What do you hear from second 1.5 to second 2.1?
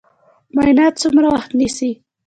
نیسي؟